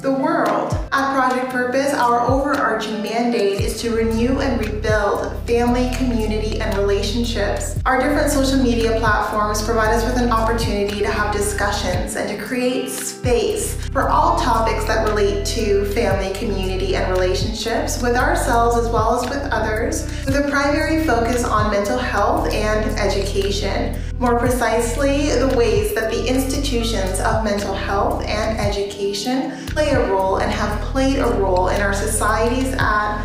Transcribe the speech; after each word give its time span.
the 0.00 0.12
world. 0.12 0.72
At 0.92 1.14
Project 1.14 1.50
Purpose, 1.50 1.92
our 1.92 2.20
overarching 2.28 3.02
mandate 3.02 3.60
is 3.60 3.80
to 3.82 3.94
renew 3.94 4.40
and 4.40 4.60
rebuild 4.60 5.27
family, 5.48 5.90
community, 5.96 6.60
and 6.60 6.76
relationships. 6.76 7.80
Our 7.86 7.98
different 8.02 8.30
social 8.30 8.62
media 8.62 8.98
platforms 9.00 9.62
provide 9.62 9.94
us 9.94 10.04
with 10.04 10.22
an 10.22 10.30
opportunity 10.30 10.98
to 10.98 11.10
have 11.10 11.34
discussions 11.34 12.16
and 12.16 12.28
to 12.28 12.36
create 12.44 12.90
space 12.90 13.82
for 13.86 14.10
all 14.10 14.38
topics 14.38 14.84
that 14.84 15.08
relate 15.08 15.46
to 15.46 15.86
family, 15.92 16.38
community, 16.38 16.96
and 16.96 17.10
relationships 17.10 18.02
with 18.02 18.14
ourselves 18.14 18.76
as 18.76 18.92
well 18.92 19.18
as 19.18 19.30
with 19.30 19.42
others, 19.50 20.04
with 20.26 20.36
a 20.36 20.50
primary 20.50 21.06
focus 21.06 21.44
on 21.44 21.70
mental 21.70 21.96
health 21.96 22.52
and 22.52 22.84
education. 23.00 23.98
More 24.18 24.38
precisely, 24.38 25.30
the 25.30 25.54
ways 25.56 25.94
that 25.94 26.10
the 26.10 26.28
institutions 26.28 27.20
of 27.20 27.42
mental 27.42 27.72
health 27.72 28.22
and 28.26 28.58
education 28.58 29.66
play 29.68 29.92
a 29.92 30.10
role 30.10 30.38
and 30.38 30.52
have 30.52 30.78
played 30.82 31.20
a 31.20 31.26
role 31.40 31.68
in 31.68 31.80
our 31.80 31.94
societies 31.94 32.74
at 32.78 33.24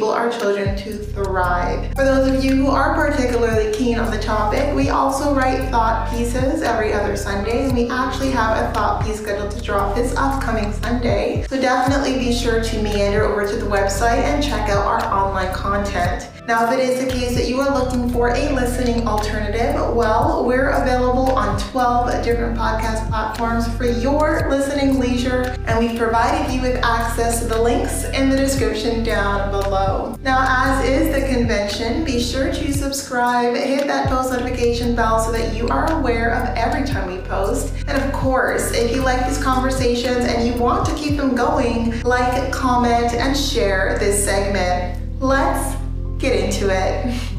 our 0.11 0.31
children 0.31 0.77
to 0.77 0.93
thrive. 0.93 1.93
For 1.95 2.03
those 2.03 2.27
of 2.35 2.43
you 2.43 2.55
who 2.55 2.67
are 2.67 2.95
particularly 2.95 3.73
keen 3.73 3.99
on 3.99 4.11
the 4.11 4.19
topic, 4.19 4.75
we 4.75 4.89
also 4.89 5.33
write 5.33 5.69
thought 5.69 6.09
pieces 6.09 6.61
every 6.61 6.93
other 6.93 7.15
Sunday, 7.15 7.65
and 7.65 7.75
we 7.75 7.89
actually 7.89 8.31
have 8.31 8.57
a 8.57 8.73
thought 8.73 9.03
piece 9.03 9.19
scheduled 9.19 9.51
to 9.51 9.61
drop 9.61 9.95
this 9.95 10.15
upcoming 10.15 10.71
Sunday. 10.73 11.45
So 11.49 11.59
definitely 11.59 12.19
be 12.19 12.33
sure 12.33 12.63
to 12.63 12.81
meander 12.81 13.23
over 13.23 13.47
to 13.47 13.55
the 13.55 13.65
website 13.65 14.23
and 14.23 14.43
check 14.43 14.69
out 14.69 14.85
our 14.85 15.03
online 15.13 15.53
content. 15.53 16.29
Now, 16.47 16.65
if 16.65 16.77
it 16.77 16.79
is 16.79 17.05
the 17.05 17.11
case 17.11 17.35
that 17.35 17.47
you 17.47 17.61
are 17.61 17.77
looking 17.77 18.09
for 18.09 18.29
a 18.29 18.51
listening 18.53 19.07
alternative, 19.07 19.75
well, 19.95 20.43
we're 20.45 20.69
available 20.69 21.31
on 21.31 21.59
12 21.71 22.23
different 22.23 22.57
podcast 22.57 23.07
platforms 23.09 23.67
for 23.77 23.85
your 23.85 24.49
listening 24.49 24.99
leisure, 24.99 25.55
and 25.65 25.79
we've 25.79 25.97
provided 25.97 26.51
you 26.53 26.61
with 26.61 26.83
access 26.83 27.39
to 27.39 27.45
the 27.45 27.61
links 27.61 28.05
in 28.05 28.29
the 28.29 28.35
description 28.35 29.03
down 29.03 29.51
below. 29.51 30.00
Now, 30.21 30.45
as 30.65 30.87
is 30.87 31.13
the 31.13 31.27
convention, 31.33 32.03
be 32.03 32.19
sure 32.19 32.51
to 32.51 32.73
subscribe, 32.73 33.55
hit 33.55 33.87
that 33.87 34.07
post 34.07 34.31
notification 34.31 34.95
bell 34.95 35.19
so 35.19 35.31
that 35.31 35.55
you 35.55 35.67
are 35.69 35.91
aware 35.91 36.33
of 36.33 36.55
every 36.57 36.85
time 36.87 37.11
we 37.11 37.21
post. 37.27 37.73
And 37.87 38.01
of 38.01 38.11
course, 38.13 38.71
if 38.73 38.95
you 38.95 39.01
like 39.01 39.27
these 39.27 39.41
conversations 39.41 40.25
and 40.25 40.47
you 40.47 40.53
want 40.61 40.85
to 40.87 40.95
keep 40.95 41.17
them 41.17 41.35
going, 41.35 42.01
like, 42.01 42.51
comment, 42.51 43.13
and 43.13 43.35
share 43.35 43.97
this 43.99 44.23
segment. 44.23 44.97
Let's 45.21 45.75
get 46.17 46.35
into 46.35 46.69
it. 46.69 47.19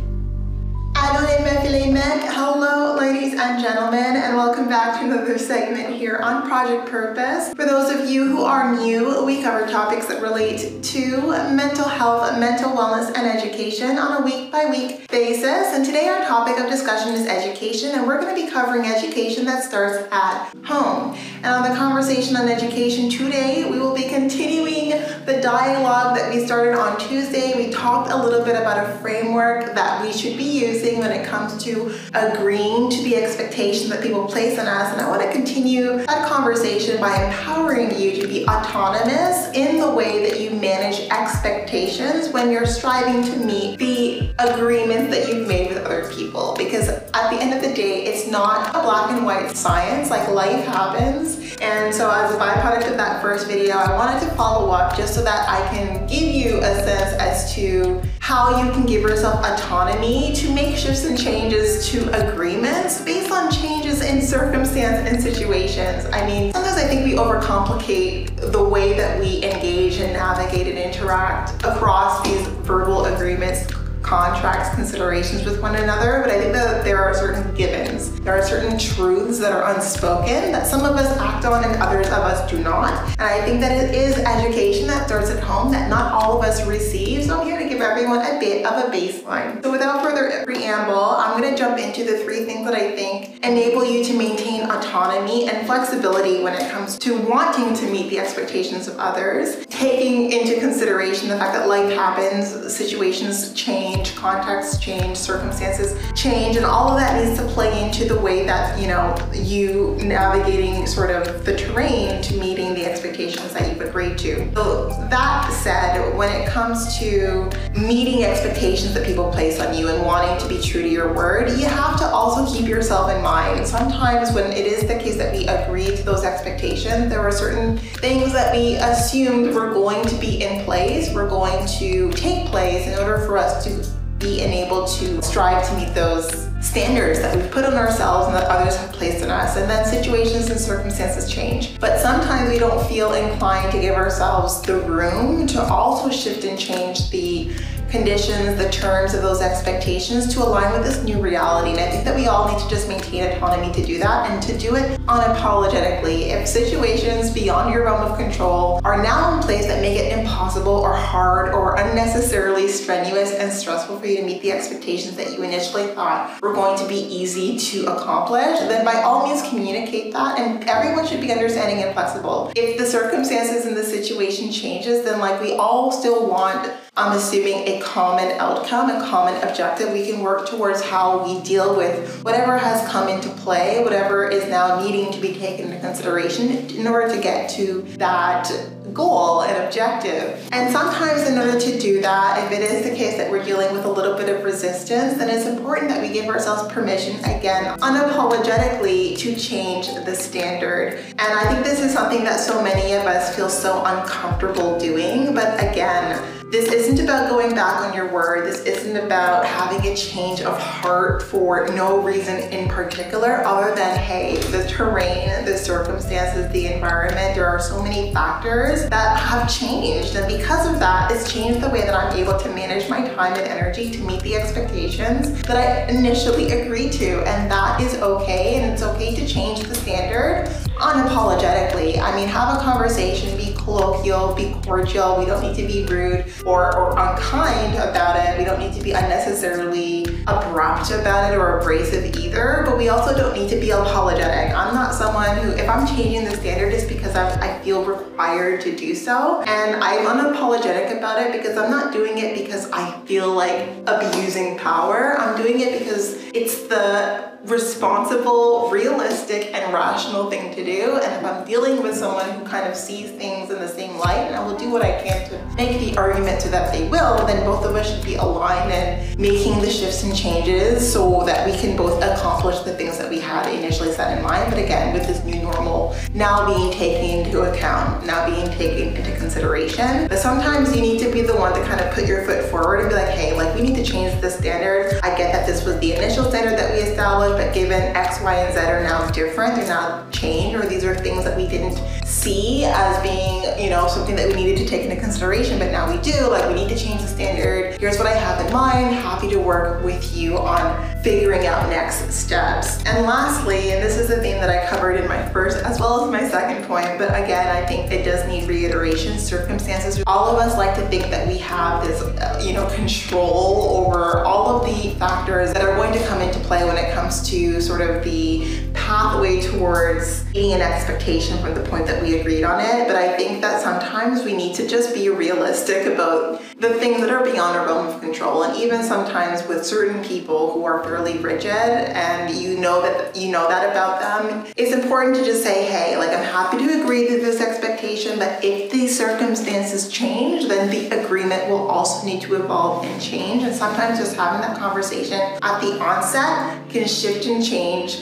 Hello, 1.44 2.96
ladies 2.96 3.34
and 3.34 3.60
gentlemen, 3.60 4.16
and 4.16 4.36
welcome 4.36 4.68
back 4.68 5.00
to 5.00 5.06
another 5.06 5.38
segment 5.38 5.94
here 5.94 6.18
on 6.18 6.42
Project 6.42 6.88
Purpose. 6.88 7.52
For 7.54 7.64
those 7.64 7.90
of 7.92 8.08
you 8.08 8.28
who 8.28 8.44
are 8.44 8.76
new, 8.76 9.24
we 9.24 9.42
cover 9.42 9.66
topics 9.66 10.06
that 10.06 10.22
relate 10.22 10.82
to 10.82 11.20
mental 11.52 11.88
health, 11.88 12.38
mental 12.38 12.70
wellness, 12.70 13.06
and 13.16 13.26
education 13.26 13.98
on 13.98 14.22
a 14.22 14.24
week 14.24 14.52
by 14.52 14.66
week 14.66 15.10
basis. 15.10 15.72
And 15.74 15.84
today, 15.84 16.08
our 16.08 16.24
topic 16.26 16.58
of 16.58 16.70
discussion 16.70 17.14
is 17.14 17.26
education, 17.26 17.90
and 17.90 18.06
we're 18.06 18.20
going 18.20 18.36
to 18.36 18.44
be 18.44 18.50
covering 18.50 18.86
education 18.86 19.44
that 19.46 19.64
starts 19.64 20.06
at 20.12 20.52
home. 20.64 21.16
And 21.42 21.46
on 21.46 21.68
the 21.68 21.76
conversation 21.76 22.36
on 22.36 22.48
education 22.48 23.10
today, 23.10 23.68
we 23.68 23.80
will 23.80 23.94
be 23.94 24.08
continuing 24.08 24.90
the 25.26 25.40
dialogue 25.42 26.16
that 26.16 26.32
we 26.32 26.44
started 26.44 26.78
on 26.78 26.98
Tuesday. 27.00 27.56
We 27.56 27.72
talked 27.72 28.12
a 28.12 28.16
little 28.16 28.44
bit 28.44 28.54
about 28.54 28.88
a 28.88 28.98
framework 28.98 29.74
that 29.74 30.02
we 30.04 30.12
should 30.12 30.36
be 30.36 30.44
using 30.44 30.98
when 30.98 31.10
it 31.10 31.26
comes 31.26 31.31
to 31.32 31.94
agreeing 32.14 32.90
to 32.90 33.02
the 33.02 33.16
expectations 33.16 33.88
that 33.90 34.02
people 34.02 34.26
place 34.26 34.58
on 34.58 34.66
us. 34.66 34.92
And 34.92 35.00
I 35.00 35.08
want 35.08 35.22
to 35.22 35.32
continue 35.32 36.04
that 36.04 36.28
conversation 36.28 37.00
by 37.00 37.24
empowering 37.24 37.98
you 37.98 38.20
to 38.20 38.28
be 38.28 38.46
autonomous 38.46 39.48
in 39.54 39.78
the 39.78 39.90
way 39.90 40.28
that 40.28 40.40
you 40.40 40.50
manage 40.50 41.08
expectations 41.10 42.28
when 42.28 42.50
you're 42.50 42.66
striving 42.66 43.22
to 43.24 43.44
meet 43.44 43.78
the 43.78 44.30
agreements 44.38 45.14
that 45.14 45.28
you've 45.28 45.48
made 45.48 45.68
with 45.68 45.78
other 45.84 46.08
people. 46.12 46.54
Because 46.58 46.88
at 46.88 47.30
the 47.30 47.40
end 47.40 47.54
of 47.54 47.62
the 47.62 47.74
day, 47.74 48.04
it's 48.04 48.30
not 48.30 48.68
a 48.70 48.82
black 48.82 49.10
and 49.10 49.24
white 49.24 49.56
science, 49.56 50.10
like 50.10 50.28
life 50.28 50.64
happens. 50.66 51.56
And 51.60 51.94
so 51.94 52.10
as 52.10 52.34
a 52.34 52.38
byproduct 52.38 52.90
of 52.90 52.96
that 52.96 53.22
first 53.22 53.46
video, 53.46 53.76
I 53.76 53.96
wanted 53.96 54.20
to 54.26 54.34
follow 54.34 54.70
up 54.70 54.96
just 54.96 55.14
so 55.14 55.22
that 55.22 55.48
I 55.48 55.66
can 55.68 56.06
give 56.06 56.22
you 56.22 56.58
a 56.58 56.74
sense 56.84 57.14
as 57.20 57.54
to 57.54 58.02
how 58.22 58.62
you 58.62 58.70
can 58.70 58.86
give 58.86 59.02
yourself 59.02 59.44
autonomy 59.44 60.32
to 60.32 60.48
make 60.54 60.76
shifts 60.76 61.04
and 61.04 61.20
changes 61.20 61.88
to 61.88 62.08
agreements 62.30 63.00
based 63.00 63.32
on 63.32 63.50
changes 63.50 64.00
in 64.00 64.22
circumstance 64.22 65.10
and 65.10 65.20
situations. 65.20 66.06
I 66.12 66.24
mean, 66.24 66.52
sometimes 66.52 66.76
I 66.76 66.86
think 66.86 67.04
we 67.04 67.14
overcomplicate 67.14 68.52
the 68.52 68.62
way 68.62 68.92
that 68.92 69.18
we 69.18 69.42
engage 69.42 69.96
and 69.96 70.12
navigate 70.12 70.68
and 70.68 70.78
interact 70.78 71.64
across 71.64 72.22
these 72.22 72.46
verbal 72.62 73.06
agreements 73.06 73.66
contracts, 74.02 74.74
considerations 74.74 75.44
with 75.44 75.60
one 75.62 75.76
another, 75.76 76.20
but 76.22 76.30
I 76.30 76.38
think 76.38 76.52
that 76.52 76.84
there 76.84 76.98
are 76.98 77.14
certain 77.14 77.54
givens. 77.54 78.20
There 78.20 78.36
are 78.36 78.42
certain 78.46 78.78
truths 78.78 79.38
that 79.38 79.52
are 79.52 79.74
unspoken 79.74 80.52
that 80.52 80.66
some 80.66 80.84
of 80.84 80.96
us 80.96 81.16
act 81.18 81.44
on 81.44 81.64
and 81.64 81.80
others 81.80 82.08
of 82.08 82.18
us 82.18 82.50
do 82.50 82.58
not. 82.58 82.92
And 83.18 83.22
I 83.22 83.44
think 83.44 83.60
that 83.60 83.72
it 83.72 83.94
is 83.94 84.18
education 84.18 84.86
that 84.88 85.06
starts 85.06 85.30
at 85.30 85.42
home 85.42 85.72
that 85.72 85.88
not 85.88 86.12
all 86.12 86.38
of 86.38 86.44
us 86.44 86.66
receive. 86.66 87.24
So 87.24 87.40
I'm 87.40 87.46
here 87.46 87.61
give 87.82 87.90
everyone 87.90 88.20
a 88.20 88.38
bit 88.38 88.64
of 88.64 88.84
a 88.84 88.96
baseline. 88.96 89.62
So 89.62 89.70
without 89.70 90.02
further 90.02 90.44
preamble, 90.44 90.94
I'm 90.94 91.40
gonna 91.40 91.56
jump 91.56 91.78
into 91.78 92.04
the 92.04 92.18
three 92.18 92.44
things 92.44 92.64
that 92.64 92.74
I 92.74 92.94
think 92.94 93.44
enable 93.44 93.84
you 93.84 94.04
to 94.04 94.16
maintain 94.16 94.70
autonomy 94.70 95.48
and 95.48 95.66
flexibility 95.66 96.42
when 96.42 96.54
it 96.54 96.70
comes 96.70 96.96
to 96.98 97.18
wanting 97.22 97.74
to 97.74 97.90
meet 97.90 98.08
the 98.10 98.20
expectations 98.20 98.86
of 98.86 98.96
others, 98.98 99.66
taking 99.66 100.30
into 100.30 100.60
consideration 100.60 101.28
the 101.28 101.36
fact 101.36 101.54
that 101.54 101.68
life 101.68 101.92
happens, 101.92 102.72
situations 102.72 103.52
change, 103.54 103.72
change, 103.72 104.14
contexts 104.16 104.78
change, 104.78 105.16
circumstances 105.16 105.98
change, 106.14 106.56
and 106.56 106.64
all 106.64 106.88
of 106.88 106.98
that 106.98 107.24
needs 107.24 107.38
to 107.38 107.46
play 107.48 107.84
into 107.84 108.04
the 108.04 108.18
way 108.20 108.46
that, 108.46 108.78
you 108.78 108.86
know, 108.86 109.14
you 109.32 109.96
navigating 110.02 110.86
sort 110.86 111.10
of 111.10 111.44
the 111.44 111.56
terrain 111.56 112.22
to 112.22 112.36
meeting 112.36 112.74
the 112.74 112.81
expectations 113.22 113.52
that 113.54 113.68
you've 113.68 113.88
agreed 113.88 114.18
to. 114.18 114.52
So 114.54 114.88
that 115.10 115.52
said, 115.52 116.16
when 116.16 116.30
it 116.32 116.48
comes 116.48 116.98
to 116.98 117.50
meeting 117.76 118.24
expectations 118.24 118.94
that 118.94 119.06
people 119.06 119.30
place 119.30 119.60
on 119.60 119.76
you 119.76 119.88
and 119.88 120.04
wanting 120.04 120.38
to 120.38 120.48
be 120.48 120.60
true 120.60 120.82
to 120.82 120.88
your 120.88 121.12
word, 121.12 121.50
you 121.58 121.66
have 121.66 121.98
to 121.98 122.06
also 122.06 122.52
keep 122.52 122.66
yourself 122.66 123.10
in 123.10 123.22
mind. 123.22 123.66
Sometimes 123.66 124.32
when 124.32 124.52
it 124.52 124.66
is 124.66 124.82
the 124.82 124.98
case 124.98 125.16
that 125.16 125.32
we 125.32 125.46
agree 125.46 125.96
to 125.96 126.02
those 126.02 126.24
expectations, 126.24 127.08
there 127.08 127.20
are 127.20 127.32
certain 127.32 127.78
things 127.78 128.32
that 128.32 128.54
we 128.54 128.74
assumed 128.76 129.54
were 129.54 129.72
going 129.72 130.04
to 130.06 130.14
be 130.16 130.42
in 130.42 130.64
place, 130.64 131.12
were 131.12 131.28
going 131.28 131.66
to 131.78 132.10
take 132.12 132.46
place 132.46 132.86
in 132.86 132.98
order 132.98 133.18
for 133.26 133.38
us 133.38 133.64
to 133.64 133.84
be 134.18 134.42
enabled 134.42 134.88
to 134.88 135.20
strive 135.22 135.68
to 135.68 135.74
meet 135.76 135.92
those 135.94 136.41
standards 136.62 137.18
that 137.20 137.36
we've 137.36 137.50
put 137.50 137.64
on 137.64 137.74
ourselves 137.74 138.28
and 138.28 138.36
that 138.36 138.44
others 138.44 138.76
have 138.76 138.92
placed 138.92 139.22
on 139.22 139.30
us. 139.30 139.56
And 139.56 139.68
then 139.68 139.84
situations 139.84 140.48
and 140.48 140.58
circumstances 140.58 141.30
change. 141.30 141.78
But 141.80 142.00
sometimes 142.00 142.50
we 142.50 142.58
don't 142.58 142.86
feel 142.88 143.12
inclined 143.12 143.72
to 143.72 143.80
give 143.80 143.94
ourselves 143.94 144.62
the 144.62 144.78
room 144.80 145.46
to 145.48 145.62
also 145.62 146.08
shift 146.10 146.44
and 146.44 146.58
change 146.58 147.10
the 147.10 147.50
conditions, 147.92 148.56
the 148.56 148.70
terms 148.70 149.12
of 149.12 149.20
those 149.20 149.42
expectations 149.42 150.32
to 150.32 150.42
align 150.42 150.72
with 150.72 150.82
this 150.82 151.04
new 151.04 151.20
reality. 151.20 151.70
And 151.72 151.80
I 151.80 151.90
think 151.90 152.04
that 152.06 152.16
we 152.16 152.26
all 152.26 152.50
need 152.50 152.60
to 152.62 152.68
just 152.68 152.88
maintain 152.88 153.24
autonomy 153.24 153.72
to 153.74 153.84
do 153.84 153.98
that 153.98 154.30
and 154.30 154.42
to 154.44 154.58
do 154.58 154.74
it 154.76 154.98
unapologetically. 155.02 156.28
If 156.28 156.48
situations 156.48 157.30
beyond 157.30 157.72
your 157.72 157.84
realm 157.84 158.10
of 158.10 158.16
control 158.18 158.80
are 158.82 159.02
now 159.02 159.36
in 159.36 159.42
place 159.42 159.66
that 159.66 159.82
make 159.82 159.98
it 159.98 160.18
impossible 160.18 160.72
or 160.72 160.96
hard 160.96 161.52
or 161.52 161.76
unnecessarily 161.76 162.66
strenuous 162.66 163.32
and 163.32 163.52
stressful 163.52 164.00
for 164.00 164.06
you 164.06 164.16
to 164.16 164.24
meet 164.24 164.40
the 164.40 164.52
expectations 164.52 165.14
that 165.16 165.32
you 165.32 165.42
initially 165.42 165.86
thought 165.88 166.40
were 166.40 166.54
going 166.54 166.78
to 166.78 166.88
be 166.88 166.94
easy 166.94 167.58
to 167.58 167.84
accomplish, 167.94 168.58
then 168.60 168.86
by 168.86 169.02
all 169.02 169.26
means 169.26 169.46
communicate 169.50 170.14
that 170.14 170.38
and 170.38 170.64
everyone 170.64 171.06
should 171.06 171.20
be 171.20 171.30
understanding 171.30 171.84
and 171.84 171.92
flexible. 171.92 172.50
If 172.56 172.78
the 172.78 172.86
circumstances 172.86 173.66
and 173.66 173.76
the 173.76 173.84
situation 173.84 174.50
changes, 174.50 175.04
then 175.04 175.20
like 175.20 175.42
we 175.42 175.52
all 175.52 175.92
still 175.92 176.26
want 176.26 176.72
I'm 176.94 177.16
assuming 177.16 177.66
a 177.66 177.80
common 177.80 178.32
outcome, 178.32 178.90
a 178.90 179.00
common 179.08 179.42
objective. 179.42 179.94
We 179.94 180.04
can 180.04 180.20
work 180.20 180.46
towards 180.46 180.82
how 180.82 181.24
we 181.24 181.40
deal 181.40 181.74
with 181.74 182.22
whatever 182.22 182.58
has 182.58 182.86
come 182.90 183.08
into 183.08 183.30
play, 183.30 183.82
whatever 183.82 184.28
is 184.28 184.46
now 184.50 184.78
needing 184.78 185.10
to 185.10 185.18
be 185.18 185.32
taken 185.32 185.68
into 185.68 185.80
consideration 185.80 186.50
in 186.50 186.86
order 186.86 187.14
to 187.14 187.18
get 187.18 187.48
to 187.52 187.80
that 187.96 188.52
goal 188.92 189.40
and 189.40 189.64
objective. 189.64 190.46
And 190.52 190.70
sometimes 190.70 191.22
in 191.22 191.38
order 191.38 191.58
to 191.58 191.80
do 191.80 192.02
that, 192.02 192.44
if 192.44 192.58
it 192.58 192.62
is 192.62 192.84
the 192.84 192.94
case 192.94 193.16
that 193.16 193.30
we're 193.30 193.42
dealing 193.42 193.74
with 193.74 193.86
a 193.86 193.90
little 193.90 194.14
bit 194.14 194.28
of 194.28 194.44
resistance, 194.44 195.16
then 195.16 195.30
it's 195.30 195.46
important 195.46 195.88
that 195.88 196.02
we 196.02 196.12
give 196.12 196.26
ourselves 196.26 196.70
permission, 196.70 197.16
again, 197.24 197.74
unapologetically 197.78 199.16
to 199.16 199.34
change 199.34 199.86
the 200.04 200.14
standard. 200.14 200.98
And 201.08 201.20
I 201.20 201.50
think 201.50 201.64
this 201.64 201.80
is 201.80 201.90
something 201.94 202.22
that 202.24 202.38
so 202.38 202.62
many 202.62 202.92
of 202.92 203.06
us 203.06 203.34
feel 203.34 203.48
so 203.48 203.82
uncomfortable 203.82 204.78
doing, 204.78 205.34
but 205.34 205.58
again, 205.58 206.22
this 206.52 206.70
isn't 206.70 207.02
about 207.02 207.30
going 207.30 207.54
back 207.54 207.80
on 207.80 207.94
your 207.94 208.12
word. 208.12 208.46
This 208.46 208.62
isn't 208.64 208.98
about 208.98 209.46
having 209.46 209.90
a 209.90 209.96
change 209.96 210.42
of 210.42 210.58
heart 210.60 211.22
for 211.22 211.66
no 211.68 212.02
reason 212.02 212.40
in 212.52 212.68
particular 212.68 213.42
other 213.46 213.74
than, 213.74 213.98
hey, 213.98 214.36
the 214.36 214.68
terrain, 214.68 215.46
the 215.46 215.56
circumstances, 215.56 216.52
the 216.52 216.66
environment, 216.66 217.34
there 217.34 217.48
are 217.48 217.58
so 217.58 217.82
many 217.82 218.12
factors 218.12 218.86
that 218.90 219.18
have 219.18 219.50
changed. 219.50 220.14
And 220.14 220.28
because 220.28 220.70
of 220.70 220.78
that, 220.78 221.10
it's 221.10 221.32
changed 221.32 221.62
the 221.62 221.70
way 221.70 221.86
that 221.86 221.94
I'm 221.94 222.14
able 222.18 222.38
to 222.38 222.50
manage 222.50 222.86
my 222.90 223.08
time 223.14 223.32
and 223.32 223.48
energy 223.48 223.90
to 223.90 224.02
meet 224.02 224.20
the 224.20 224.36
expectations 224.36 225.40
that 225.44 225.56
I 225.56 225.90
initially 225.90 226.52
agreed 226.52 226.92
to. 226.92 227.26
And 227.26 227.50
that 227.50 227.80
is 227.80 227.94
okay. 227.94 228.56
And 228.56 228.70
it's 228.70 228.82
okay 228.82 229.14
to 229.14 229.26
change 229.26 229.60
the 229.60 229.74
standard 229.74 230.48
unapologetically. 230.76 231.98
I 231.98 232.14
mean, 232.14 232.28
have 232.28 232.58
a 232.58 232.60
conversation, 232.62 233.36
be 233.38 233.51
colloquial, 233.64 234.34
be 234.34 234.54
cordial. 234.64 235.18
We 235.18 235.24
don't 235.24 235.42
need 235.42 235.56
to 235.56 235.66
be 235.66 235.84
rude 235.84 236.32
or, 236.44 236.76
or 236.76 236.90
unkind 236.92 237.74
about 237.74 238.16
it. 238.16 238.38
We 238.38 238.44
don't 238.44 238.58
need 238.58 238.74
to 238.74 238.82
be 238.82 238.92
unnecessarily 238.92 240.04
abrupt 240.26 240.90
about 240.90 241.32
it 241.32 241.36
or 241.36 241.60
abrasive 241.60 242.16
either, 242.16 242.64
but 242.66 242.76
we 242.76 242.88
also 242.88 243.16
don't 243.16 243.34
need 243.34 243.48
to 243.50 243.60
be 243.60 243.70
apologetic. 243.70 244.54
I'm 244.54 244.74
not 244.74 244.94
someone 244.94 245.36
who, 245.38 245.50
if 245.52 245.68
I'm 245.68 245.86
changing 245.86 246.24
the 246.24 246.36
standard, 246.36 246.72
it's 246.72 246.84
because 246.84 247.14
I'm, 247.16 247.38
I 247.42 247.58
feel 247.60 247.84
required 247.84 248.60
to 248.62 248.76
do 248.76 248.94
so. 248.94 249.42
And 249.42 249.82
I'm 249.82 250.06
unapologetic 250.06 250.96
about 250.96 251.20
it 251.20 251.32
because 251.32 251.56
I'm 251.56 251.70
not 251.70 251.92
doing 251.92 252.18
it 252.18 252.34
because 252.36 252.70
I 252.70 253.00
feel 253.06 253.32
like 253.32 253.68
abusing 253.86 254.58
power. 254.58 255.18
I'm 255.18 255.40
doing 255.40 255.60
it 255.60 255.78
because 255.78 256.14
it's 256.34 256.66
the 256.68 257.31
responsible, 257.44 258.70
realistic, 258.70 259.52
and 259.54 259.72
rational 259.72 260.30
thing 260.30 260.54
to 260.54 260.64
do. 260.64 260.96
And 261.02 261.12
if 261.12 261.24
I'm 261.24 261.44
dealing 261.44 261.82
with 261.82 261.96
someone 261.96 262.30
who 262.30 262.44
kind 262.44 262.68
of 262.68 262.76
sees 262.76 263.10
things 263.10 263.50
in 263.50 263.58
the 263.58 263.68
same 263.68 263.96
light, 263.96 264.18
and 264.18 264.36
I 264.36 264.46
will 264.46 264.56
do 264.56 264.70
what 264.70 264.82
I 264.82 265.02
can 265.02 265.28
to 265.28 265.56
make 265.56 265.80
the 265.80 265.96
argument 265.98 266.40
to 266.42 266.48
that 266.50 266.72
they 266.72 266.88
will, 266.88 267.26
then 267.26 267.44
both 267.44 267.64
of 267.64 267.74
us 267.74 267.92
should 267.92 268.04
be 268.04 268.14
aligned 268.14 268.72
and 268.72 269.18
making 269.18 269.60
the 269.60 269.70
shifts 269.70 270.02
and 270.04 270.14
changes 270.14 270.92
so 270.92 271.24
that 271.24 271.46
we 271.46 271.56
can 271.58 271.76
both 271.76 272.02
accomplish 272.02 272.60
the 272.60 272.74
things 272.74 272.98
that 272.98 273.10
we 273.10 273.18
had 273.18 273.52
initially 273.52 273.92
set 273.92 274.16
in 274.16 274.22
mind. 274.22 274.50
But 274.50 274.58
again, 274.58 274.92
with 274.92 275.06
this 275.06 275.24
new 275.24 275.42
normal 275.42 275.96
now 276.14 276.46
being 276.46 276.72
taken 276.72 277.26
into 277.26 277.42
account, 277.42 278.06
now 278.06 278.28
being 278.28 278.46
taken 278.50 278.94
into 278.94 279.16
consideration. 279.18 280.08
But 280.08 280.18
sometimes 280.18 280.74
you 280.74 280.82
need 280.82 280.98
to 281.00 281.10
be 281.10 281.22
the 281.22 281.36
one 281.36 281.52
to 281.54 281.64
kind 281.66 281.80
of 281.80 281.92
put 281.94 282.06
your 282.06 282.24
foot 282.24 282.44
forward 282.50 282.80
and 282.80 282.88
be 282.88 282.94
like, 282.94 283.08
hey, 283.08 283.36
like 283.36 283.54
we 283.54 283.62
need 283.62 283.76
to 283.76 283.84
change 283.84 284.20
the 284.20 284.30
standard. 284.30 285.00
I 285.02 285.16
get 285.16 285.32
that 285.32 285.46
this 285.46 285.64
was 285.64 285.78
the 285.80 285.94
initial 285.94 286.24
standard 286.42 286.58
that 286.58 286.72
we 286.72 286.80
established 286.80 287.36
but 287.36 287.54
given 287.54 287.80
X, 287.94 288.20
Y, 288.20 288.34
and 288.34 288.52
Z 288.52 288.58
are 288.60 288.82
now 288.82 289.08
different, 289.12 289.54
they're 289.54 289.66
now 289.68 290.04
changed, 290.10 290.56
or 290.56 290.66
these 290.66 290.84
are 290.84 290.92
things 290.92 291.22
that 291.22 291.36
we 291.36 291.46
didn't 291.46 291.80
see 292.04 292.64
as 292.64 293.00
being, 293.00 293.44
you 293.62 293.70
know, 293.70 293.86
something 293.86 294.16
that 294.16 294.26
we 294.26 294.34
needed 294.34 294.58
to 294.58 294.66
take 294.66 294.82
into 294.82 295.00
consideration, 295.00 295.58
but 295.58 295.70
now 295.70 295.90
we 295.90 296.00
do, 296.02 296.28
like 296.28 296.48
we 296.48 296.54
need 296.54 296.68
to 296.68 296.76
change 296.76 297.00
the 297.00 297.06
standard. 297.06 297.78
Here's 297.78 297.96
what 297.96 298.08
I 298.08 298.14
have 298.14 298.44
in 298.44 298.52
mind, 298.52 298.94
happy 298.94 299.28
to 299.30 299.38
work 299.38 299.84
with 299.84 300.16
you 300.16 300.36
on 300.36 301.02
figuring 301.02 301.46
out 301.46 301.68
next 301.68 302.12
steps. 302.12 302.84
And 302.84 303.06
lastly, 303.06 303.72
and 303.72 303.82
this 303.82 303.96
is 303.96 304.10
a 304.10 304.20
theme 304.20 304.38
that 304.38 304.50
I 304.50 304.66
covered 304.66 305.00
in 305.00 305.08
my 305.08 305.28
first 305.30 305.64
as 305.64 305.78
well 305.78 306.04
as 306.04 306.10
my 306.10 306.28
second 306.28 306.64
point, 306.66 306.98
but 306.98 307.08
again, 307.10 307.46
I 307.46 307.64
think 307.66 307.90
it 307.92 308.04
does 308.04 308.26
need 308.26 308.48
reiteration, 308.48 309.18
circumstances. 309.18 310.02
All 310.06 310.26
of 310.28 310.38
us 310.40 310.56
like 310.56 310.74
to 310.74 310.86
think 310.88 311.04
that 311.04 311.26
we 311.28 311.38
have 311.38 311.86
this, 311.86 312.02
uh, 312.02 312.42
you 312.44 312.52
know, 312.52 312.66
control 312.68 313.86
over 313.86 314.24
all 314.24 314.56
of 314.56 314.66
the 314.66 314.90
factors 314.96 315.52
that 315.52 315.62
are 315.62 315.74
going 315.76 315.92
to 315.92 316.04
come 316.06 316.20
into 316.32 316.44
play 316.46 316.64
when 316.64 316.76
it 316.76 316.92
comes 316.94 317.22
to 317.28 317.60
sort 317.60 317.80
of 317.80 318.02
the 318.04 318.61
pathway 319.02 319.40
towards 319.40 320.24
meeting 320.26 320.52
an 320.52 320.60
expectation 320.60 321.36
from 321.38 321.54
the 321.54 321.62
point 321.62 321.86
that 321.86 322.00
we 322.00 322.20
agreed 322.20 322.44
on 322.44 322.60
it. 322.60 322.86
But 322.86 322.94
I 322.94 323.16
think 323.16 323.40
that 323.40 323.60
sometimes 323.60 324.22
we 324.22 324.32
need 324.32 324.54
to 324.54 324.68
just 324.68 324.94
be 324.94 325.08
realistic 325.08 325.86
about 325.86 326.40
the 326.58 326.74
things 326.74 327.00
that 327.00 327.10
are 327.10 327.24
beyond 327.24 327.58
our 327.58 327.66
realm 327.66 327.88
of 327.88 328.00
control. 328.00 328.44
And 328.44 328.56
even 328.56 328.84
sometimes 328.84 329.44
with 329.48 329.66
certain 329.66 330.04
people 330.04 330.52
who 330.52 330.64
are 330.64 330.84
fairly 330.84 331.18
rigid 331.18 331.50
and 331.50 332.32
you 332.32 332.56
know 332.58 332.80
that 332.80 333.16
you 333.16 333.32
know 333.32 333.48
that 333.48 333.68
about 333.68 334.00
them, 334.00 334.46
it's 334.56 334.72
important 334.72 335.16
to 335.16 335.24
just 335.24 335.42
say, 335.42 335.64
hey, 335.64 335.96
like 335.96 336.10
I'm 336.10 336.24
happy 336.24 336.58
to 336.58 336.82
agree 336.82 337.08
to 337.08 337.16
this 337.16 337.40
expectation, 337.40 338.20
but 338.20 338.44
if 338.44 338.70
the 338.70 338.86
circumstances 338.86 339.88
change, 339.88 340.46
then 340.46 340.70
the 340.70 340.96
agreement 341.02 341.48
will 341.48 341.68
also 341.68 342.06
need 342.06 342.20
to 342.22 342.36
evolve 342.36 342.84
and 342.84 343.02
change. 343.02 343.42
And 343.42 343.52
sometimes 343.52 343.98
just 343.98 344.14
having 344.14 344.40
that 344.42 344.56
conversation 344.56 345.20
at 345.42 345.60
the 345.60 345.80
onset 345.80 346.70
can 346.70 346.86
shift 346.86 347.26
and 347.26 347.44
change 347.44 347.98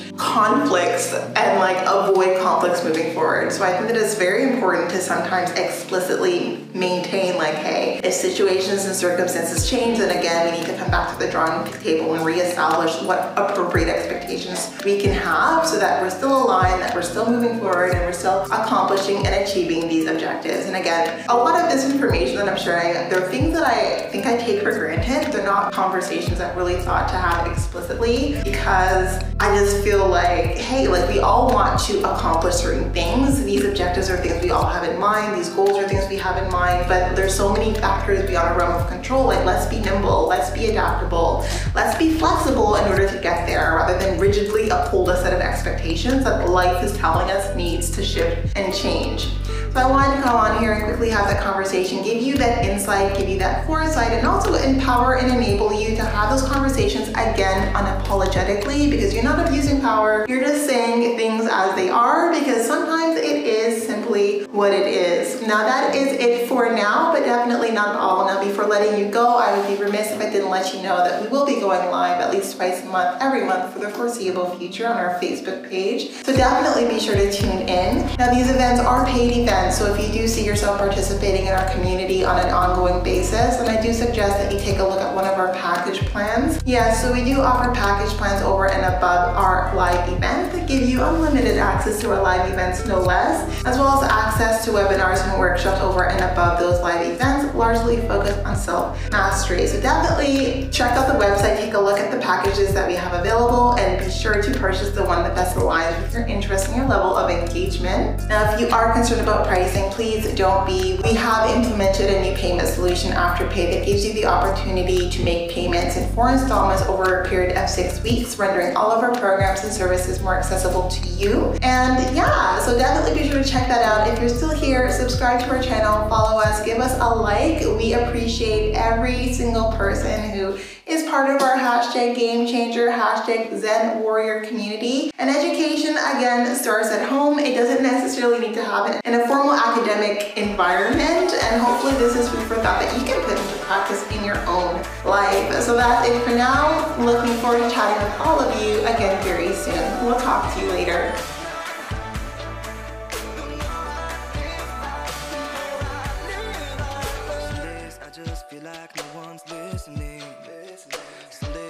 conflicts 0.91 1.37
and 1.37 1.59
like 1.59 1.79
avoid 1.87 2.41
conflicts 2.41 2.85
moving 2.85 3.13
forward. 3.15 3.53
So 3.53 3.65
I 3.65 3.73
think 3.73 3.89
that 3.89 3.97
it's 3.97 4.15
very 4.15 4.53
important 4.53 4.91
to 4.91 4.99
sometimes 5.01 5.51
explicitly 5.53 6.67
maintain 6.75 7.37
like, 7.37 7.55
hey, 7.55 8.01
if 8.03 8.13
situations 8.13 8.85
and 8.85 8.95
circumstances 8.95 9.69
change, 9.69 9.99
then 9.99 10.17
again, 10.17 10.53
we 10.53 10.59
need 10.59 10.67
to 10.67 10.77
come 10.77 10.91
back 10.91 11.17
to 11.17 11.25
the 11.25 11.31
drawing 11.31 11.71
table 11.83 12.15
and 12.15 12.25
reestablish 12.25 13.01
what 13.03 13.33
appropriate 13.37 13.89
expectations 13.89 14.71
we 14.85 15.01
can 15.01 15.13
have 15.13 15.67
so 15.67 15.79
that 15.79 16.03
we're 16.03 16.11
still 16.11 16.45
aligned, 16.45 16.83
we're 17.01 17.07
still 17.07 17.31
moving 17.31 17.59
forward, 17.59 17.95
and 17.95 18.01
we're 18.01 18.13
still 18.13 18.43
accomplishing 18.53 19.27
and 19.27 19.35
achieving 19.35 19.89
these 19.89 20.07
objectives. 20.07 20.67
And 20.67 20.77
again, 20.77 21.25
a 21.31 21.35
lot 21.35 21.59
of 21.59 21.71
this 21.71 21.91
information 21.91 22.37
that 22.37 22.47
I'm 22.47 22.59
sharing, 22.59 22.93
they're 23.09 23.27
things 23.31 23.55
that 23.55 23.67
I 23.67 24.11
think 24.11 24.27
I 24.27 24.37
take 24.37 24.63
for 24.63 24.71
granted. 24.71 25.33
They're 25.33 25.43
not 25.43 25.73
conversations 25.73 26.43
I've 26.43 26.55
really 26.59 26.77
thought 26.77 27.09
to 27.09 27.15
have 27.15 27.51
explicitly 27.51 28.39
because 28.45 29.25
I 29.41 29.57
just 29.59 29.83
feel 29.83 30.07
like, 30.09 30.59
hey, 30.59 30.89
like 30.89 31.09
we 31.09 31.21
all 31.21 31.51
want 31.51 31.81
to 31.85 32.01
accomplish 32.01 32.57
certain 32.57 32.93
things. 32.93 33.43
These 33.45 33.65
objectives 33.65 34.11
are 34.11 34.19
things 34.19 34.43
we 34.43 34.51
all 34.51 34.67
have 34.67 34.85
in 34.85 35.01
mind. 35.01 35.39
These 35.39 35.49
goals 35.49 35.79
are 35.79 35.89
things 35.89 36.07
we 36.11 36.17
have 36.17 36.37
in 36.37 36.53
mind 36.53 36.61
mind, 36.61 36.85
but 36.89 37.17
there's 37.17 37.35
so 37.35 37.53
many 37.53 37.73
factors 37.75 38.27
beyond 38.27 38.49
our 38.49 38.59
realm 38.59 38.81
of 38.81 38.89
control. 38.89 39.25
Like 39.25 39.45
let's 39.45 39.67
be 39.67 39.81
nimble, 39.81 40.27
let's 40.27 40.51
be 40.51 40.67
adaptable, 40.67 41.47
let's 41.75 41.97
be 41.99 42.13
flexible 42.15 42.77
in 42.77 42.87
order 42.89 43.09
to 43.09 43.19
get 43.21 43.47
there 43.47 43.77
rather 43.77 43.99
than 43.99 44.21
rigidly 44.21 44.69
uphold 44.69 45.09
a 45.09 45.17
set 45.23 45.33
of 45.33 45.41
expectations 45.41 46.25
that 46.25 46.49
life 46.49 46.85
is 46.85 46.90
telling 46.97 47.31
us 47.31 47.55
needs 47.57 47.91
to 47.91 48.05
shift 48.05 48.57
and 48.57 48.75
change. 48.75 49.29
So 49.73 49.79
I 49.79 49.89
wanted 49.89 50.17
to 50.17 50.23
come 50.23 50.35
on 50.35 50.61
here 50.61 50.73
and 50.73 50.85
quickly 50.85 51.11
have 51.11 51.29
that 51.29 51.41
conversation, 51.41 52.03
give 52.03 52.21
you 52.21 52.37
that 52.39 52.65
insight, 52.65 53.17
give 53.17 53.29
you 53.29 53.39
that 53.39 53.67
foresight, 53.67 54.11
and 54.11 54.27
also 54.27 54.55
empower 54.55 55.19
and 55.19 55.31
enable 55.31 55.73
you 55.73 55.95
to 55.95 56.05
have 56.05 56.31
those 56.31 56.49
conversations 56.51 57.09
again 57.11 57.73
unapologetically 57.75 58.91
because 58.91 59.15
you're 59.15 59.23
not 59.23 59.47
abusing 59.47 59.81
power. 59.81 60.27
You're 60.29 60.41
just 60.41 60.67
saying 60.67 61.17
things 61.17 61.49
as 61.51 61.75
they 61.77 61.89
are 61.89 62.33
because 62.33 62.67
sometimes 62.67 63.21
it 63.21 63.45
is 63.45 63.87
simply 63.87 64.45
what 64.47 64.73
it 64.73 64.89
is. 64.89 65.20
Now 65.51 65.65
that 65.65 65.97
is 65.97 66.13
it 66.13 66.49
for 66.49 66.73
now, 66.73 67.13
but 67.13 67.25
definitely 67.25 67.73
not 67.73 67.97
all. 67.97 68.25
Now 68.25 68.41
before 68.41 68.67
letting 68.67 69.05
you 69.05 69.11
go, 69.11 69.37
I 69.37 69.59
would 69.59 69.67
be 69.67 69.83
remiss 69.83 70.13
if 70.13 70.21
I 70.21 70.31
didn't 70.31 70.49
let 70.49 70.73
you 70.73 70.81
know 70.81 70.99
that 70.99 71.21
we 71.21 71.27
will 71.27 71.45
be 71.45 71.55
going 71.59 71.91
live 71.91 72.21
at 72.21 72.33
least 72.33 72.57
twice 72.57 72.85
a 72.85 72.87
month, 72.87 73.21
every 73.21 73.45
month 73.45 73.73
for 73.73 73.81
the 73.81 73.89
foreseeable 73.89 74.51
future 74.59 74.87
on 74.87 74.97
our 74.97 75.19
Facebook 75.19 75.69
page. 75.69 76.13
So 76.23 76.37
definitely 76.37 76.89
be 76.89 77.01
sure 77.01 77.17
to 77.17 77.33
tune 77.33 77.69
in. 77.69 78.07
Now 78.17 78.33
these 78.33 78.49
events 78.49 78.81
are 78.81 79.05
paid 79.07 79.37
events, 79.43 79.77
so 79.77 79.93
if 79.93 80.01
you 80.01 80.13
do 80.13 80.29
see 80.29 80.47
yourself 80.47 80.79
participating 80.79 81.47
in 81.47 81.53
our 81.53 81.69
community 81.73 82.25
on 82.25 82.39
an 82.39 82.53
ongoing 82.53 83.03
basis, 83.03 83.57
then 83.57 83.77
I 83.77 83.83
do 83.83 83.93
suggest 83.93 84.39
that 84.39 84.53
you 84.53 84.61
take 84.61 84.79
a 84.79 84.85
look 84.85 85.01
at 85.01 85.13
one 85.13 85.25
of 85.25 85.37
our 85.37 85.53
package 85.55 85.99
plans. 86.07 86.63
Yeah, 86.65 86.93
so 86.93 87.13
we 87.13 87.25
do 87.25 87.41
offer 87.41 87.75
package 87.75 88.17
plans 88.17 88.41
over 88.43 88.69
and 88.69 88.95
above 88.95 89.35
our 89.37 89.75
live 89.75 90.09
events 90.13 90.55
that 90.55 90.69
give 90.69 90.89
you 90.89 91.03
unlimited 91.03 91.59
access 91.59 92.01
to 92.03 92.11
our 92.13 92.23
live 92.23 92.49
events, 92.53 92.87
no 92.87 93.01
less, 93.01 93.65
as 93.67 93.77
well 93.79 93.99
as 93.99 94.01
as 94.01 94.11
access 94.11 94.65
to 94.65 94.71
webinars 94.71 95.23
and 95.29 95.40
workshops 95.41 95.81
over 95.81 96.09
and 96.09 96.21
above 96.33 96.61
those 96.61 96.81
live 96.81 97.05
events, 97.07 97.53
largely 97.55 97.97
focused 98.03 98.39
on 98.45 98.55
self-mastery. 98.55 99.67
So 99.67 99.81
definitely 99.81 100.69
check 100.71 100.93
out 100.93 101.09
the 101.13 101.19
website, 101.19 101.57
take 101.57 101.75
a 101.75 101.81
look 101.81 101.99
at 101.99 102.13
the 102.13 102.21
packages 102.21 102.73
that 102.75 102.87
we 102.87 102.95
have 102.95 103.15
available, 103.19 103.77
and 103.79 104.05
be 104.05 104.11
sure 104.11 104.43
to 104.43 104.59
purchase 104.59 104.91
the 104.91 105.03
one 105.05 105.23
that 105.23 105.35
best 105.35 105.57
aligns 105.57 106.01
with 106.03 106.13
your 106.13 106.27
interest 106.27 106.69
and 106.69 106.77
your 106.77 106.87
level 106.87 107.17
of 107.17 107.31
engagement. 107.31 108.29
Now, 108.29 108.53
if 108.53 108.61
you 108.61 108.69
are 108.69 108.93
concerned 108.93 109.23
about 109.23 109.47
pricing, 109.47 109.91
please 109.91 110.33
don't 110.35 110.67
be. 110.67 111.01
We 111.03 111.15
have 111.15 111.51
implemented 111.51 112.11
a 112.11 112.21
new 112.21 112.37
payment 112.37 112.69
solution, 112.69 113.13
Afterpay, 113.13 113.73
that 113.73 113.87
gives 113.87 114.05
you 114.05 114.13
the 114.13 114.27
opportunity 114.27 115.09
to 115.09 115.25
make 115.25 115.51
payments 115.51 115.97
in 115.97 116.07
four 116.13 116.31
installments 116.31 116.83
over 116.85 117.23
a 117.23 117.29
period 117.29 117.57
of 117.57 117.69
six 117.71 118.03
weeks, 118.03 118.39
rendering 118.39 118.77
all 118.77 118.91
of 118.91 119.03
our 119.03 119.15
programs 119.19 119.65
and 119.65 119.73
services 119.73 120.21
more 120.21 120.37
accessible 120.37 120.89
to 120.89 121.09
you. 121.09 121.57
And 121.63 122.15
yeah, 122.15 122.59
so 122.61 122.77
definitely 122.77 123.23
be 123.23 123.29
sure 123.29 123.43
to 123.43 123.49
check 123.49 123.69
that 123.69 123.83
out. 123.83 124.13
If 124.13 124.21
you're 124.21 124.29
still 124.29 124.51
here, 124.51 124.91
subscribe 124.93 125.30
to 125.39 125.49
our 125.51 125.63
channel, 125.63 126.09
follow 126.09 126.41
us, 126.41 126.65
give 126.65 126.79
us 126.79 126.99
a 126.99 127.09
like. 127.15 127.61
We 127.79 127.95
appreciate 127.95 128.75
every 128.75 129.33
single 129.33 129.71
person 129.73 130.31
who 130.31 130.59
is 130.87 131.09
part 131.09 131.31
of 131.31 131.41
our 131.41 131.57
hashtag 131.57 132.17
game 132.17 132.49
changer, 132.49 132.89
hashtag 132.89 133.57
Zen 133.57 134.01
warrior 134.01 134.45
community. 134.45 135.13
And 135.19 135.31
education, 135.31 135.93
again, 135.93 136.57
starts 136.57 136.89
at 136.89 137.09
home. 137.09 137.39
It 137.39 137.55
doesn't 137.55 137.83
necessarily 137.83 138.41
need 138.41 138.55
to 138.55 138.65
happen 138.65 139.01
in 139.05 139.21
a 139.21 139.27
formal 139.29 139.55
academic 139.55 140.37
environment. 140.37 141.33
And 141.33 141.63
hopefully 141.63 141.93
this 141.95 142.17
is 142.17 142.29
food 142.29 142.43
for 142.49 142.57
thought 142.57 142.81
that 142.81 142.99
you 142.99 143.05
can 143.07 143.23
put 143.23 143.39
into 143.39 143.65
practice 143.65 144.05
in 144.11 144.25
your 144.25 144.39
own 144.49 144.83
life. 145.05 145.63
So 145.63 145.77
that's 145.77 146.09
it 146.09 146.21
for 146.25 146.31
now. 146.31 146.97
Looking 146.99 147.35
forward 147.37 147.59
to 147.59 147.71
chatting 147.71 148.03
with 148.03 148.21
all 148.21 148.41
of 148.41 148.61
you 148.61 148.81
again 148.81 149.23
very 149.23 149.53
soon. 149.53 150.05
We'll 150.05 150.19
talk 150.19 150.53
to 150.55 150.61
you 150.61 150.71
later. 150.71 151.15